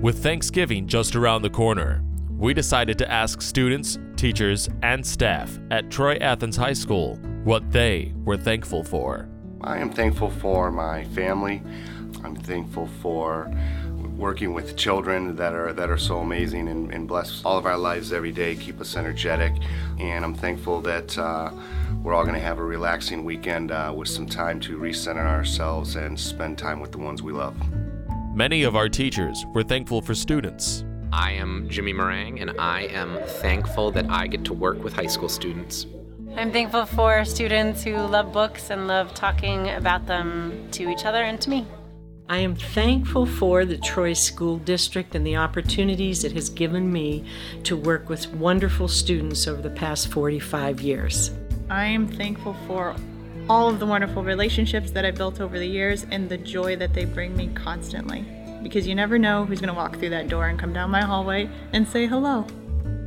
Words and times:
With 0.00 0.22
Thanksgiving 0.22 0.86
just 0.86 1.16
around 1.16 1.42
the 1.42 1.50
corner, 1.50 2.04
we 2.38 2.54
decided 2.54 2.98
to 2.98 3.10
ask 3.10 3.42
students, 3.42 3.98
teachers, 4.14 4.68
and 4.84 5.04
staff 5.04 5.58
at 5.72 5.90
Troy 5.90 6.14
Athens 6.20 6.54
High 6.54 6.74
School 6.74 7.16
what 7.42 7.68
they 7.72 8.12
were 8.24 8.36
thankful 8.36 8.84
for. 8.84 9.28
I 9.60 9.78
am 9.78 9.90
thankful 9.90 10.30
for 10.30 10.70
my 10.70 11.02
family. 11.06 11.60
I'm 12.22 12.36
thankful 12.36 12.86
for 13.02 13.52
working 14.16 14.54
with 14.54 14.76
children 14.76 15.34
that 15.34 15.52
are 15.52 15.72
that 15.72 15.90
are 15.90 15.98
so 15.98 16.18
amazing 16.18 16.68
and, 16.68 16.94
and 16.94 17.08
bless 17.08 17.44
all 17.44 17.58
of 17.58 17.66
our 17.66 17.76
lives 17.76 18.12
every 18.12 18.30
day, 18.30 18.54
keep 18.54 18.80
us 18.80 18.96
energetic. 18.96 19.52
And 19.98 20.24
I'm 20.24 20.34
thankful 20.34 20.80
that 20.82 21.18
uh, 21.18 21.50
we're 22.04 22.14
all 22.14 22.22
going 22.22 22.36
to 22.36 22.40
have 22.40 22.58
a 22.58 22.64
relaxing 22.64 23.24
weekend 23.24 23.72
uh, 23.72 23.92
with 23.96 24.06
some 24.06 24.26
time 24.26 24.60
to 24.60 24.78
recenter 24.78 25.26
ourselves 25.26 25.96
and 25.96 26.18
spend 26.18 26.56
time 26.56 26.78
with 26.78 26.92
the 26.92 26.98
ones 26.98 27.20
we 27.20 27.32
love. 27.32 27.56
Many 28.34 28.62
of 28.62 28.76
our 28.76 28.88
teachers 28.88 29.46
were 29.54 29.62
thankful 29.62 30.00
for 30.00 30.14
students. 30.14 30.84
I 31.12 31.32
am 31.32 31.68
Jimmy 31.68 31.92
Meringue, 31.92 32.40
and 32.40 32.52
I 32.60 32.82
am 32.82 33.18
thankful 33.40 33.90
that 33.92 34.08
I 34.10 34.26
get 34.26 34.44
to 34.44 34.52
work 34.52 34.84
with 34.84 34.92
high 34.92 35.06
school 35.06 35.28
students. 35.28 35.86
I'm 36.36 36.52
thankful 36.52 36.86
for 36.86 37.24
students 37.24 37.82
who 37.82 37.96
love 37.96 38.32
books 38.32 38.70
and 38.70 38.86
love 38.86 39.14
talking 39.14 39.70
about 39.70 40.06
them 40.06 40.68
to 40.72 40.88
each 40.88 41.04
other 41.04 41.22
and 41.22 41.40
to 41.40 41.50
me. 41.50 41.66
I 42.28 42.38
am 42.38 42.54
thankful 42.54 43.24
for 43.24 43.64
the 43.64 43.78
Troy 43.78 44.12
School 44.12 44.58
District 44.58 45.14
and 45.14 45.26
the 45.26 45.36
opportunities 45.36 46.22
it 46.22 46.32
has 46.32 46.50
given 46.50 46.92
me 46.92 47.24
to 47.64 47.76
work 47.76 48.10
with 48.10 48.32
wonderful 48.34 48.86
students 48.86 49.48
over 49.48 49.62
the 49.62 49.70
past 49.70 50.08
45 50.12 50.82
years. 50.82 51.32
I 51.70 51.86
am 51.86 52.06
thankful 52.06 52.54
for 52.66 52.94
all 53.48 53.68
of 53.68 53.78
the 53.78 53.86
wonderful 53.86 54.22
relationships 54.22 54.90
that 54.90 55.06
I've 55.06 55.14
built 55.14 55.40
over 55.40 55.58
the 55.58 55.66
years 55.66 56.04
and 56.10 56.28
the 56.28 56.36
joy 56.36 56.76
that 56.76 56.92
they 56.92 57.06
bring 57.06 57.34
me 57.34 57.48
constantly. 57.54 58.26
Because 58.62 58.86
you 58.86 58.94
never 58.94 59.18
know 59.18 59.46
who's 59.46 59.60
going 59.60 59.68
to 59.68 59.74
walk 59.74 59.98
through 59.98 60.10
that 60.10 60.28
door 60.28 60.48
and 60.48 60.58
come 60.58 60.72
down 60.72 60.90
my 60.90 61.00
hallway 61.00 61.48
and 61.72 61.88
say 61.88 62.06
hello. 62.06 62.46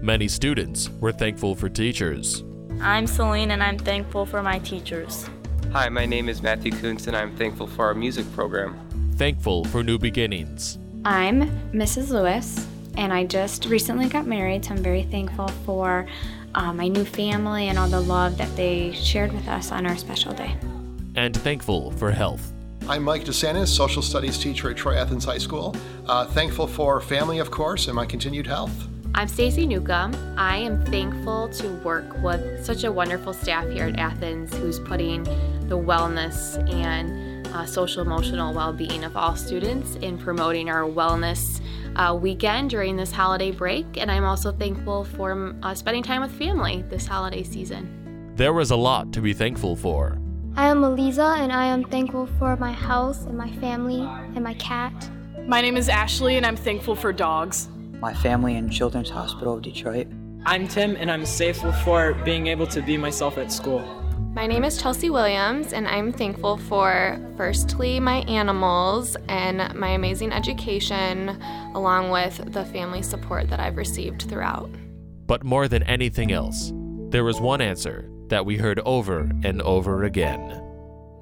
Many 0.00 0.28
students 0.28 0.88
were 1.00 1.12
thankful 1.12 1.54
for 1.54 1.68
teachers. 1.68 2.42
I'm 2.80 3.06
Celine 3.06 3.50
and 3.50 3.62
I'm 3.62 3.78
thankful 3.78 4.24
for 4.24 4.42
my 4.42 4.60
teachers. 4.60 5.28
Hi, 5.72 5.90
my 5.90 6.06
name 6.06 6.30
is 6.30 6.40
Matthew 6.40 6.72
Kuntz 6.72 7.06
and 7.06 7.14
I'm 7.14 7.36
thankful 7.36 7.66
for 7.66 7.84
our 7.84 7.94
music 7.94 8.30
program. 8.32 9.12
Thankful 9.16 9.66
for 9.66 9.82
new 9.82 9.98
beginnings. 9.98 10.78
I'm 11.04 11.50
Mrs. 11.72 12.10
Lewis 12.10 12.66
and 12.96 13.12
I 13.12 13.24
just 13.24 13.66
recently 13.66 14.08
got 14.08 14.26
married, 14.26 14.64
so 14.64 14.72
I'm 14.72 14.82
very 14.82 15.02
thankful 15.04 15.48
for 15.66 16.06
uh, 16.54 16.72
my 16.72 16.88
new 16.88 17.04
family 17.04 17.68
and 17.68 17.78
all 17.78 17.88
the 17.88 18.00
love 18.00 18.36
that 18.38 18.54
they 18.56 18.92
shared 18.92 19.32
with 19.32 19.46
us 19.48 19.72
on 19.72 19.86
our 19.86 19.96
special 19.96 20.32
day. 20.32 20.56
And 21.14 21.36
thankful 21.36 21.92
for 21.92 22.10
health. 22.10 22.52
I'm 22.88 23.04
Mike 23.04 23.24
DeSantis, 23.24 23.68
social 23.68 24.02
studies 24.02 24.38
teacher 24.38 24.70
at 24.70 24.76
Troy 24.76 24.96
Athens 24.96 25.24
High 25.24 25.38
School. 25.38 25.76
Uh, 26.06 26.26
thankful 26.26 26.66
for 26.66 27.00
family, 27.00 27.38
of 27.38 27.50
course, 27.50 27.86
and 27.86 27.94
my 27.94 28.06
continued 28.06 28.46
health. 28.46 28.72
I'm 29.14 29.28
Stacy 29.28 29.66
Newcomb. 29.66 30.14
I 30.38 30.56
am 30.56 30.84
thankful 30.86 31.48
to 31.50 31.68
work 31.84 32.22
with 32.22 32.64
such 32.64 32.84
a 32.84 32.92
wonderful 32.92 33.32
staff 33.32 33.68
here 33.68 33.84
at 33.84 33.98
Athens 33.98 34.54
who's 34.56 34.78
putting 34.78 35.24
the 35.68 35.78
wellness 35.78 36.56
and 36.72 37.29
uh, 37.52 37.66
social 37.66 38.02
emotional 38.02 38.52
well 38.52 38.72
being 38.72 39.04
of 39.04 39.16
all 39.16 39.36
students 39.36 39.96
in 39.96 40.18
promoting 40.18 40.70
our 40.70 40.82
wellness 40.82 41.60
uh, 41.96 42.14
weekend 42.14 42.70
during 42.70 42.96
this 42.96 43.12
holiday 43.12 43.50
break. 43.50 43.96
And 43.96 44.10
I'm 44.10 44.24
also 44.24 44.52
thankful 44.52 45.04
for 45.04 45.54
uh, 45.62 45.74
spending 45.74 46.02
time 46.02 46.20
with 46.20 46.32
family 46.32 46.82
this 46.88 47.06
holiday 47.06 47.42
season. 47.42 48.32
There 48.36 48.52
was 48.52 48.70
a 48.70 48.76
lot 48.76 49.12
to 49.12 49.20
be 49.20 49.32
thankful 49.32 49.76
for. 49.76 50.18
I 50.56 50.66
am 50.66 50.82
Eliza, 50.82 51.36
and 51.38 51.52
I 51.52 51.66
am 51.66 51.84
thankful 51.84 52.26
for 52.38 52.56
my 52.56 52.72
house 52.72 53.24
and 53.24 53.36
my 53.36 53.50
family 53.56 54.00
and 54.00 54.42
my 54.42 54.54
cat. 54.54 55.10
My 55.46 55.60
name 55.60 55.76
is 55.76 55.88
Ashley, 55.88 56.36
and 56.36 56.44
I'm 56.44 56.56
thankful 56.56 56.94
for 56.94 57.12
dogs. 57.12 57.68
My 58.00 58.14
family 58.14 58.56
and 58.56 58.72
Children's 58.72 59.10
Hospital 59.10 59.54
of 59.54 59.62
Detroit. 59.62 60.08
I'm 60.46 60.66
Tim, 60.66 60.96
and 60.96 61.10
I'm 61.10 61.24
thankful 61.24 61.72
for 61.72 62.14
being 62.24 62.46
able 62.46 62.66
to 62.68 62.80
be 62.82 62.96
myself 62.96 63.36
at 63.36 63.52
school. 63.52 63.82
My 64.40 64.46
name 64.46 64.64
is 64.64 64.80
Chelsea 64.80 65.10
Williams, 65.10 65.74
and 65.74 65.86
I'm 65.86 66.14
thankful 66.14 66.56
for 66.56 67.20
firstly 67.36 68.00
my 68.00 68.20
animals 68.20 69.14
and 69.28 69.78
my 69.78 69.88
amazing 69.88 70.32
education, 70.32 71.38
along 71.74 72.08
with 72.08 72.50
the 72.50 72.64
family 72.64 73.02
support 73.02 73.50
that 73.50 73.60
I've 73.60 73.76
received 73.76 74.22
throughout. 74.30 74.70
But 75.26 75.44
more 75.44 75.68
than 75.68 75.82
anything 75.82 76.32
else, 76.32 76.72
there 77.10 77.22
was 77.22 77.38
one 77.38 77.60
answer 77.60 78.08
that 78.28 78.46
we 78.46 78.56
heard 78.56 78.80
over 78.86 79.30
and 79.44 79.60
over 79.60 80.04
again. 80.04 80.38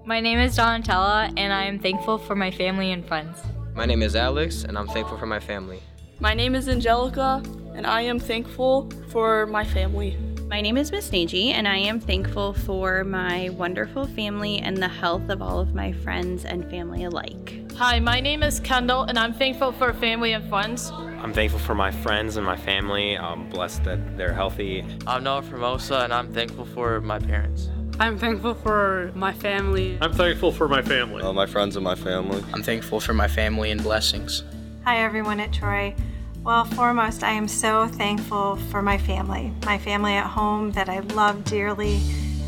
My 0.07 0.21
name 0.21 0.39
is 0.39 0.57
Donatella, 0.57 1.33
and 1.37 1.53
I 1.53 1.65
am 1.65 1.81
thankful 1.81 2.19
for 2.19 2.37
my 2.37 2.53
family 2.53 2.93
and 2.93 3.05
friends. 3.05 3.43
My 3.75 3.85
name 3.85 4.05
is 4.05 4.15
Alex, 4.15 4.63
and 4.63 4.79
I'm 4.79 4.87
thankful 4.87 5.19
for 5.19 5.27
my 5.27 5.41
family. 5.41 5.83
My 6.21 6.35
name 6.35 6.55
is 6.55 6.69
Angelica, 6.69 7.43
and 7.75 7.85
I 7.85 8.03
am 8.03 8.21
thankful 8.21 8.89
for 9.09 9.45
my 9.47 9.65
family. 9.65 10.17
My 10.49 10.63
name 10.63 10.79
is 10.79 10.91
Miss 10.91 11.13
Nagy, 11.13 11.51
and 11.51 11.69
I 11.69 11.77
am 11.77 12.01
thankful 12.01 12.55
for 12.55 13.05
my 13.05 13.51
wonderful 13.51 14.07
family 14.07 14.61
and 14.61 14.79
the 14.79 14.89
health 14.89 15.29
of 15.29 15.43
all 15.43 15.61
of 15.61 15.75
my 15.75 15.93
friends 15.93 16.47
and 16.47 16.69
family 16.71 17.05
alike. 17.05 17.71
Hi, 17.77 18.01
my 18.01 18.19
name 18.19 18.43
is 18.43 18.59
Kendall, 18.59 19.03
and 19.03 19.19
I'm 19.19 19.35
thankful 19.35 19.73
for 19.73 19.93
family 19.93 20.33
and 20.33 20.49
friends. 20.49 20.91
I'm 20.91 21.35
thankful 21.35 21.61
for 21.61 21.75
my 21.75 21.91
friends 21.91 22.39
and 22.39 22.47
my 22.47 22.57
family. 22.57 23.19
I'm 23.19 23.51
blessed 23.51 23.85
that 23.85 24.17
they're 24.17 24.33
healthy. 24.33 24.87
I'm 25.07 25.23
Noah 25.23 25.43
Formosa, 25.43 25.99
and 25.99 26.15
I'm 26.15 26.33
thankful 26.33 26.65
for 26.65 27.03
my 27.03 27.19
parents. 27.19 27.69
I'm 28.01 28.19
thankful 28.19 28.55
for 28.55 29.13
my 29.15 29.35
family. 29.35 29.99
I'm 30.01 30.15
thankful 30.15 30.51
for 30.51 30.67
my 30.67 30.81
family. 30.81 31.23
Uh, 31.23 31.35
my 31.35 31.47
friends 31.47 31.77
and 31.77 31.85
my 31.85 31.95
family. 31.95 32.43
I'm 32.55 32.63
thankful 32.63 33.01
for 33.01 33.13
my 33.13 33.29
family 33.29 33.71
and 33.71 33.83
blessings. 33.83 34.45
Hi, 34.85 35.05
everyone 35.05 35.41
at 35.41 35.53
Troy. 35.53 35.95
Well, 36.49 36.65
foremost, 36.65 37.25
I 37.25 37.33
am 37.33 37.47
so 37.47 37.87
thankful 37.87 38.57
for 38.71 38.81
my 38.81 38.97
family, 38.97 39.53
my 39.67 39.77
family 39.77 40.15
at 40.15 40.25
home 40.25 40.73
that 40.73 40.89
I 40.89 41.01
love 41.01 41.45
dearly 41.45 42.01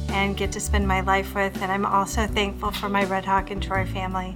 and 0.08 0.34
get 0.34 0.52
to 0.52 0.58
spend 0.58 0.88
my 0.88 1.02
life 1.02 1.34
with. 1.34 1.60
And 1.60 1.70
I'm 1.70 1.84
also 1.84 2.26
thankful 2.26 2.70
for 2.70 2.88
my 2.88 3.04
Red 3.04 3.26
Hawk 3.26 3.50
and 3.50 3.62
Troy 3.62 3.84
family. 3.84 4.34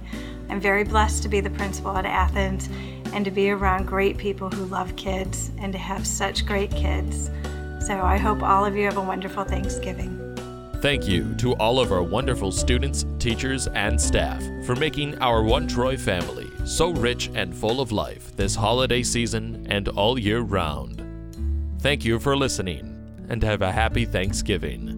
I'm 0.49 0.61
very 0.61 0.83
blessed 0.83 1.23
to 1.23 1.29
be 1.29 1.39
the 1.41 1.49
principal 1.49 1.97
at 1.97 2.05
Athens 2.05 2.69
and 3.11 3.25
to 3.25 3.31
be 3.31 3.49
around 3.49 3.87
great 3.87 4.19
people 4.19 4.51
who 4.51 4.65
love 4.65 4.95
kids 4.97 5.49
and 5.57 5.73
to 5.73 5.79
have 5.79 6.05
such 6.05 6.45
great 6.45 6.69
kids. 6.69 7.31
So 7.79 7.99
I 7.99 8.17
hope 8.17 8.43
all 8.43 8.65
of 8.65 8.75
you 8.75 8.85
have 8.85 8.97
a 8.97 9.01
wonderful 9.01 9.45
Thanksgiving. 9.45 10.21
Thank 10.75 11.07
you 11.07 11.33
to 11.37 11.53
all 11.55 11.79
of 11.79 11.91
our 11.91 12.03
wonderful 12.03 12.51
students, 12.51 13.03
teachers, 13.17 13.65
and 13.69 13.99
staff 13.99 14.43
for 14.63 14.75
making 14.75 15.17
our 15.17 15.41
One 15.41 15.67
Troy 15.67 15.97
family 15.97 16.44
so 16.65 16.89
rich 16.89 17.29
and 17.35 17.55
full 17.55 17.79
of 17.79 17.91
life 17.91 18.35
this 18.35 18.55
holiday 18.55 19.03
season 19.03 19.67
and 19.69 19.87
all 19.89 20.17
year 20.17 20.39
round. 20.39 21.01
Thank 21.79 22.03
you 22.03 22.19
for 22.19 22.35
listening, 22.35 22.91
and 23.29 23.43
have 23.43 23.61
a 23.61 23.71
happy 23.71 24.05
Thanksgiving. 24.05 24.94